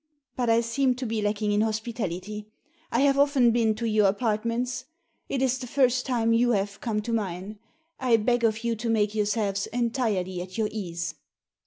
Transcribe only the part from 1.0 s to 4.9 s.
be lacking in hospitality. I have often been to your apartments.